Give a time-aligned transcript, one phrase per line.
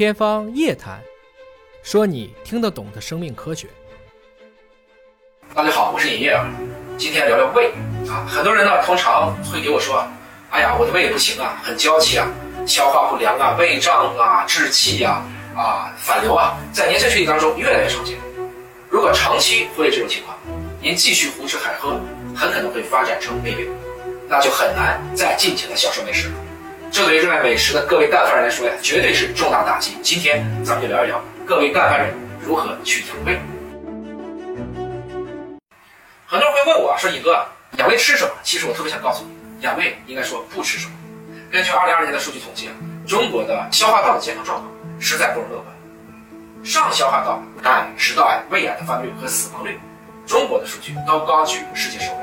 [0.00, 0.98] 天方夜谭，
[1.82, 3.68] 说你听得懂的生命科学。
[5.54, 6.40] 大家好，我是尹烨，
[6.96, 7.70] 今天聊聊胃
[8.08, 8.24] 啊。
[8.26, 10.02] 很多人呢，通常会给我说
[10.48, 12.26] ：“哎呀，我的胃不行啊，很娇气啊，
[12.66, 15.22] 消化不良啊，胃胀啊，滞气呀，
[15.54, 18.16] 啊，反流啊，在年轻群体当中越来越常见。
[18.88, 20.34] 如果长期忽略这种情况，
[20.80, 22.00] 您继续胡吃海喝，
[22.34, 23.68] 很可能会发展成胃病，
[24.30, 26.34] 那就很难再尽情的享受美食了。
[26.92, 29.96] 这对于热爱美食的各位干饭人来说呀，绝对是重大打击。
[30.02, 32.12] 今天咱们就聊一聊各位干饭人
[32.44, 33.38] 如何去养胃。
[36.26, 37.46] 很多人会问我说：“尹哥，
[37.78, 40.92] 养胃吃什么？”其实我特别想告诉你，养胃应该说不吃什么。
[41.48, 42.74] 根据2020年的数据统计啊，
[43.06, 44.68] 中国的消化道的健康状况
[44.98, 45.66] 实在不容乐观。
[46.64, 49.78] 上消化道癌、食道癌、胃癌的发病率和死亡率，
[50.26, 52.18] 中国的数据都高居世界首位。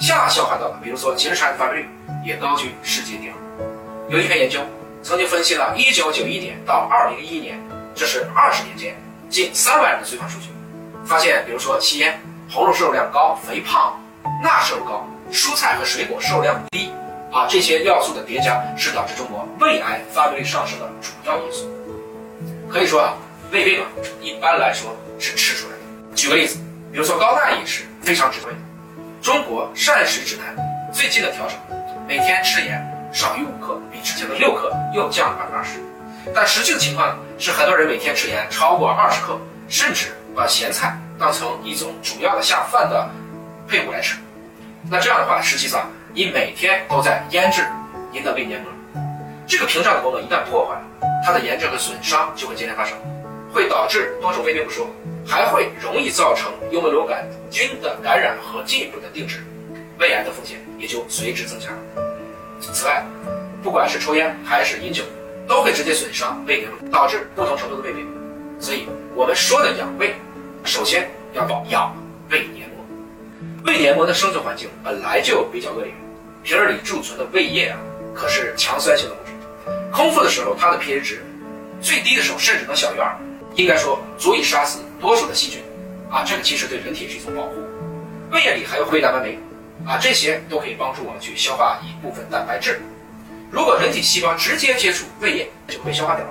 [0.00, 1.88] 下消化道的，比如说结直肠癌的发病率
[2.24, 3.34] 也高居世界第二。
[4.14, 4.60] 有一篇研究
[5.02, 7.60] 曾经分析了1991年到2011年，
[7.96, 8.94] 这是二十年间
[9.28, 10.50] 近3万人的随访数据，
[11.04, 12.16] 发现，比如说吸烟。
[12.48, 13.98] 红肉摄入量高、肥胖、
[14.40, 16.92] 钠摄入高、蔬菜和水果摄入量低，
[17.32, 21.68] 啊，这些要素的叠加是导致中国胃癌发病率上升的主要因素。
[22.70, 23.14] 可以说啊，
[23.50, 23.86] 胃病啊，
[24.20, 26.14] 一般来说是吃出来的。
[26.14, 26.60] 举个例子，
[26.92, 28.48] 比如说高钠饮食非常值得。
[29.20, 30.54] 中国膳食指南
[30.92, 31.56] 最近的调整，
[32.06, 32.80] 每天吃盐
[33.14, 35.80] 少于五克，比之前的六克又降了百分之二十。
[36.34, 40.98] 但实际的情况，是很多人每天吃盐超过二十克，甚至把咸菜。
[41.16, 43.08] 当成一种主要的下饭的
[43.68, 44.18] 配伍来吃，
[44.90, 47.64] 那这样的话，实际上你每天都在腌制
[48.10, 48.68] 您的胃黏膜，
[49.46, 50.74] 这个屏障的功能一旦破坏，
[51.24, 52.98] 它的炎症和损伤就会接连发生，
[53.52, 54.88] 会导致多种胃病不说，
[55.24, 59.44] 还会容易造成幽门螺杆菌的感染和进一步的定制，
[60.00, 61.68] 胃癌的风险也就随之增加。
[62.72, 63.04] 此外，
[63.62, 65.02] 不管是抽烟还是饮酒，
[65.46, 68.06] 都会直接损伤胃黏膜，导致不同程度的胃病。
[68.58, 70.14] 所以我们说的养胃。
[70.66, 71.94] 首先要保养
[72.30, 72.82] 胃黏膜，
[73.66, 75.92] 胃黏膜的生存环境本来就比较恶劣，
[76.42, 77.78] 瓶儿里贮存的胃液啊，
[78.14, 79.32] 可是强酸性的物质，
[79.92, 81.22] 空腹的时候它的 pH 值
[81.82, 83.14] 最低的时候甚至能小于二，
[83.56, 85.60] 应该说足以杀死多数的细菌，
[86.10, 87.56] 啊，这个其实对人体是一种保护。
[88.32, 89.38] 胃液里还有胃蛋白酶，
[89.86, 92.80] 啊，这些都可以帮助我们去消化一部分蛋白质。
[93.50, 96.30] 如果人体细胞直接接触胃液，就会被消化掉了。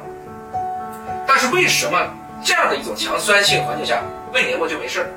[1.28, 1.98] 但是为什么
[2.44, 4.02] 这样的一种强酸性环境下？
[4.34, 5.08] 胃黏膜就没事，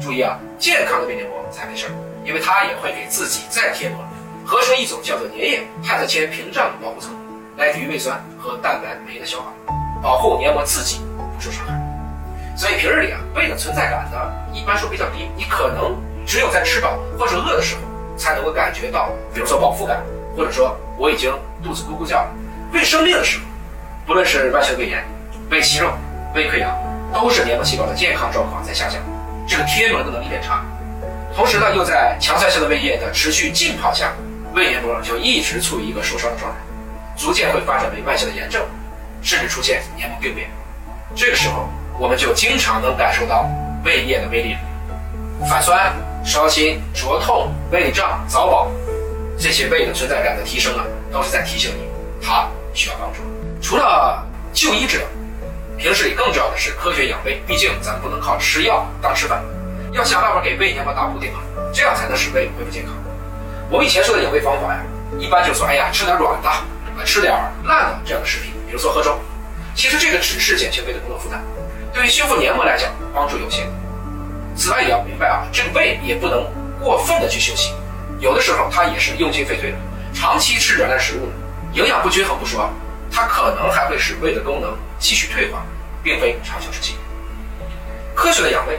[0.00, 1.86] 注意啊，健康的胃黏膜才没事，
[2.24, 3.98] 因为它也会给自己再贴膜，
[4.44, 7.10] 合成一种叫做粘液碳的铅屏障保护层，
[7.56, 9.52] 来抵御胃酸和蛋白酶的消化，
[10.02, 11.00] 保护黏膜自己
[11.36, 11.72] 不受伤害。
[12.56, 14.18] 所以平日里啊，胃的存在感呢，
[14.52, 15.96] 一般说比较低，你可能
[16.26, 17.80] 只有在吃饱或者饿的时候，
[18.16, 20.02] 才能够感觉到，比如说饱腹感，
[20.36, 22.28] 或者说我已经肚子咕咕叫了。
[22.72, 23.44] 胃生病的时候，
[24.06, 25.04] 不论是慢性胃炎、
[25.50, 25.90] 胃息肉、
[26.34, 26.74] 胃溃疡。
[27.14, 29.00] 都是黏膜细胞的健康状况在下降，
[29.46, 30.64] 这个贴膜的能力变差，
[31.32, 34.10] 同时呢又在强酸性的胃液的持续浸泡下，
[34.52, 36.58] 胃黏膜就一直处于一个受伤的状态，
[37.16, 38.60] 逐渐会发展为慢性的炎症，
[39.22, 40.50] 甚至出现黏膜病变。
[41.14, 41.68] 这个时候
[42.00, 43.48] 我们就经常能感受到
[43.84, 44.56] 胃液的威力，
[45.48, 48.70] 反酸、烧心、灼痛、胃胀、早饱，
[49.38, 51.86] 这些胃的存在感的提升啊，都是在提醒你
[52.20, 53.20] 它需要帮助。
[53.60, 55.06] 除了就医治疗。
[55.76, 59.42] 平时里更重要的是科学养胃，毕竟咱不能靠吃药当吃饭，
[59.92, 61.40] 要想办法给胃黏膜打补丁啊，
[61.74, 62.94] 这样才能使胃恢复健康。
[63.68, 64.80] 我们以前说的养胃方法呀，
[65.18, 66.64] 一般就说，哎呀，吃点软的，啊，
[67.04, 67.34] 吃点
[67.64, 69.18] 烂的这样的食品，比如说喝粥。
[69.74, 71.42] 其实这个只是减轻胃的工作负担，
[71.92, 73.66] 对于修复黏膜来讲帮助有限。
[74.56, 76.44] 此外也要明白啊，这个胃也不能
[76.80, 77.72] 过分的去休息，
[78.20, 79.76] 有的时候它也是用进废退的。
[80.14, 81.32] 长期吃软烂食物呢，
[81.72, 82.68] 营养不均衡不说。
[83.16, 85.64] 它可能还会使胃的功能继续退化，
[86.02, 86.96] 并非长久之计。
[88.12, 88.76] 科学的养胃，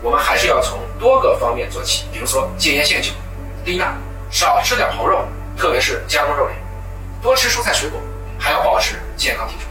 [0.00, 3.10] 我们还是要从多个方面做起，比如说戒烟限酒、
[3.62, 3.94] 低钠、
[4.30, 6.54] 少吃点红肉，特别是加工肉类，
[7.20, 8.00] 多吃蔬菜水果，
[8.38, 9.68] 还要保持健康体重。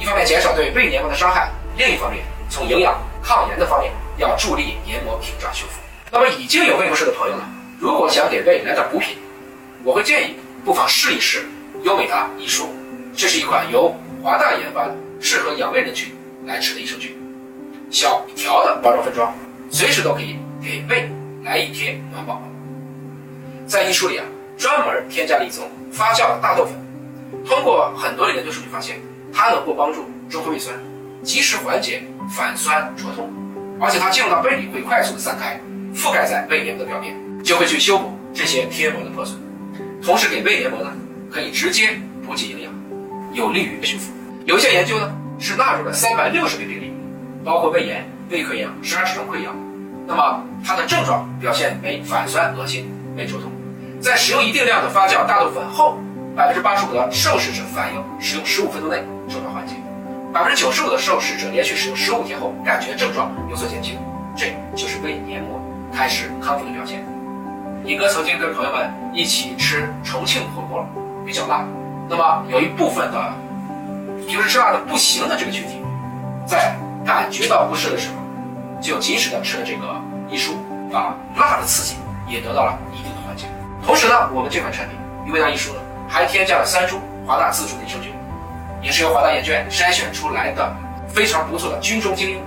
[0.00, 4.78] 一方面减少对胃黏膜的伤害，另一方面从营养、抗炎的方面要助力
[5.28, 5.78] 屏障修复。
[6.10, 7.42] 那么已经有胃不适的朋友呢，
[7.78, 9.18] 如果想给胃来点补品，
[9.84, 11.44] 我会建议不妨试一试
[11.82, 12.68] 优美达益舒。
[13.14, 16.14] 这是一款由华大研发的，适合养胃人群
[16.46, 17.14] 来吃的益生菌，
[17.90, 19.34] 小条的包装分装，
[19.70, 21.10] 随时都可以给胃
[21.44, 22.42] 来一贴暖宝宝。
[23.66, 24.24] 在医书里啊，
[24.56, 26.74] 专门添加了一种发酵的大豆粉，
[27.44, 28.98] 通过很多的研究数据发现，
[29.32, 30.74] 它能够帮助中和胃酸，
[31.22, 32.02] 及时缓解
[32.34, 33.30] 反酸灼痛，
[33.80, 35.60] 而且它进入到胃里会快速的散开，
[35.94, 37.14] 覆盖在胃黏膜的表面，
[37.44, 39.38] 就会去修补这些贴膜的破损，
[40.02, 40.92] 同时给胃黏膜呢
[41.30, 42.72] 可以直接补给营养。
[43.32, 44.12] 有利于修复。
[44.46, 46.92] 有一些研究呢，是纳入了三百六十位病例，
[47.44, 49.54] 包括胃炎、胃溃疡、十二指肠溃疡。
[50.06, 53.52] 那么它的症状表现为反酸、恶心、胃灼痛。
[54.00, 55.98] 在使用一定量的发酵大豆粉后，
[56.34, 58.96] 百分之八十五的受试者反映使用十五分钟内
[59.28, 59.74] 症状缓解，
[60.32, 63.98] 百分之九十五的受试者连续使用十五天后感觉症状有所减轻。
[64.36, 65.60] 这就是胃黏膜
[65.92, 67.04] 开始康复的表现。
[67.84, 70.86] 尹哥曾经跟朋友们一起吃重庆火锅，
[71.24, 71.64] 比较辣。
[72.08, 73.32] 那么有一部分的
[74.26, 75.82] 平时吃辣的不行的这个群体，
[76.46, 80.52] 在感觉到不适的时候，就及时的吃了这个益舒，
[80.92, 81.96] 啊辣的刺激
[82.28, 83.46] 也得到了一定的缓解。
[83.84, 88.12] 同时呢，我们这款产品优维达益舒呢，还添加了三株华大自主的益生菌，
[88.82, 90.74] 也是由华大研究院筛选出来的
[91.08, 92.40] 非常不错的菌中精英。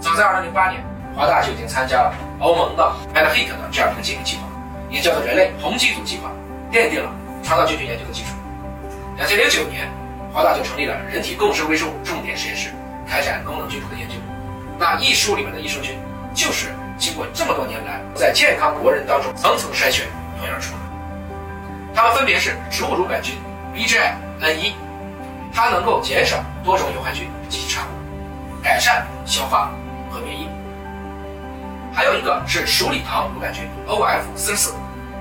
[0.00, 0.82] 早在2008年，
[1.16, 4.42] 华大就已经参加了欧盟的 MedHit 的这样一个解密计划，
[4.90, 6.30] 也叫做人类红基因组计划，
[6.70, 7.10] 奠定了
[7.42, 8.28] 肠道菌群研究的基础。
[9.18, 9.88] 2009年，
[10.32, 12.70] 华大就成立了人体共生微生物重点实验室，
[13.08, 14.14] 开展功能菌谱的研究。
[14.78, 15.98] 那益舒里面的益生菌，
[16.34, 20.06] 就是经过这么多年来在健康国人当中层层筛选。
[20.40, 20.78] 培养出的，
[21.92, 23.34] 它们分别是植物乳杆菌
[23.74, 24.72] BGI-N1，
[25.60, 29.72] 它能够减少多种有害菌及其产物，改善消化
[30.08, 30.48] 和免疫。
[31.92, 34.70] 还有一个是鼠李糖乳杆菌 OF44，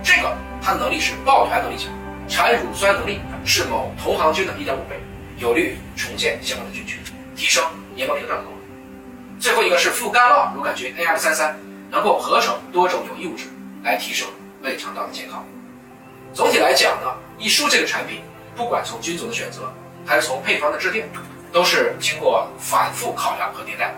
[0.03, 0.31] 这个
[0.61, 1.91] 它的能力是抱团能力强，
[2.27, 4.99] 产乳酸能力是某同行菌的一点五倍，
[5.39, 6.99] 有利于重建相关的菌群，
[7.35, 7.63] 提升
[7.95, 9.39] 黏膜屏障的功能。
[9.39, 11.53] 最后一个是副干酪乳杆菌 AF33，
[11.89, 13.45] 能够合成多种有益物质
[13.83, 14.27] 来提升。
[14.61, 15.43] 胃肠道的健康。
[16.31, 18.21] 总体来讲呢，益舒这个产品，
[18.55, 19.73] 不管从菌种的选择，
[20.07, 21.03] 还是从配方的制定，
[21.51, 23.93] 都是经过反复考量和迭代。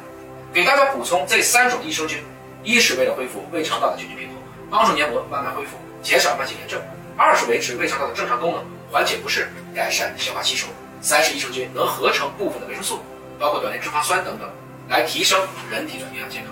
[0.52, 2.18] 给大家补充这三种益生菌：
[2.64, 4.38] 一是为了恢复胃肠道的菌群平衡，
[4.72, 6.80] 帮助黏膜慢慢恢复，减少慢性炎症；
[7.16, 10.66] 二是维持胃肠道的正常功能，缓解不适，改善消化吸收；
[11.00, 13.00] 三是益生菌能合成部分的维生素，
[13.38, 14.50] 包括短链脂肪酸等等，
[14.90, 15.40] 来提升
[15.70, 16.52] 人体的营养健康。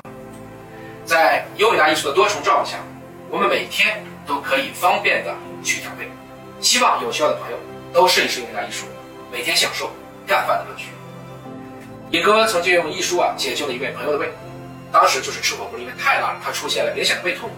[1.04, 2.78] 在优维达益舒的多重照顾下。
[3.30, 6.10] 我们每天都可以方便的去调配，
[6.62, 7.58] 希望有需要的朋友
[7.92, 8.86] 都试一试用达益舒，
[9.32, 9.92] 每天享受
[10.26, 10.88] 干饭的乐趣。
[12.12, 14.32] 尹哥曾经用益舒啊解救了一位朋友的胃，
[14.92, 17.50] 当时就是吃火锅因为太辣了，他出现了明显的胃痛。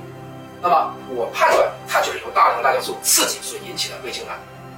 [0.62, 4.34] 那么我判断他就是由大量的辣椒素刺激所引起的胃痉挛，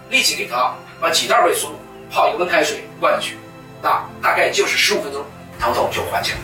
[0.10, 1.74] 立即给他把几袋胃苏
[2.12, 3.38] 泡一个温开水灌进去，
[3.82, 5.26] 那大概就是十五分钟，
[5.60, 6.40] 疼痛就缓解了。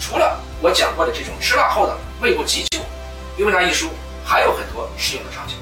[0.00, 2.80] 除了我讲过的这种吃辣后的胃部急救。
[3.36, 3.88] 优维达益舒
[4.22, 5.56] 还有很多适用的场景，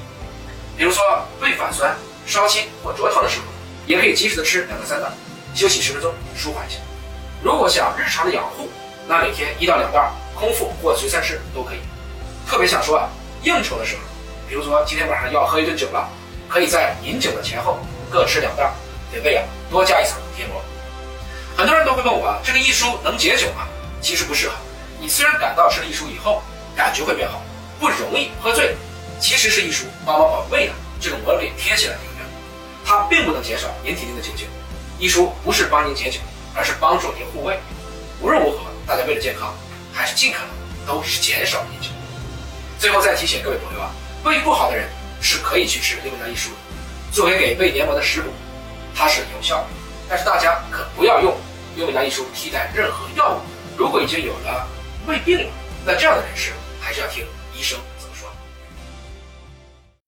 [0.75, 1.01] 比如说
[1.39, 3.45] 胃反酸、烧心或灼疼的时候，
[3.89, 5.07] 也可以及时的吃两到三袋，
[5.55, 6.77] 休息十分钟舒缓一下。
[7.41, 8.69] 如果想日常的养护，
[9.07, 11.79] 那每天一到两袋，空腹或随餐吃都可以。
[12.47, 13.09] 特别想说啊，
[13.41, 14.01] 应酬的时候，
[14.47, 16.07] 比如说今天晚上要喝一顿酒了，
[16.47, 17.79] 可以在饮酒的前后
[18.11, 18.71] 各吃两袋，
[19.11, 20.61] 给胃啊多加一层贴膜。
[21.57, 23.67] 很多人都会问我啊，这个益舒能解酒吗？
[24.01, 24.53] 其实不适合。
[24.99, 26.43] 你虽然感到吃了益舒以后
[26.75, 27.41] 感觉会变好。
[27.79, 28.75] 不容易喝醉，
[29.19, 31.99] 其实是益舒帮忙把胃的这个膜给贴起来的，
[32.89, 34.47] 它并不能减少您体内的酒精。
[34.97, 36.19] 益舒不是帮您解酒，
[36.55, 37.55] 而是帮助您护胃。
[38.19, 39.53] 无论如何，大家为了健康，
[39.93, 40.49] 还是尽可能
[40.87, 41.89] 都是减少饮酒。
[42.79, 43.91] 最后再提醒各位朋友啊，
[44.23, 44.89] 胃不好的人
[45.21, 46.55] 是可以去吃优维达益舒的，
[47.13, 48.31] 作为给胃黏膜的食补，
[48.95, 49.67] 它是有效的。
[50.09, 51.37] 但是大家可不要用
[51.75, 53.39] 优维达益舒替代任何药物。
[53.77, 54.67] 如果已经有了
[55.05, 55.51] 胃病了，
[55.85, 57.23] 那这样的人士还是要听。
[57.53, 57.77] 医生。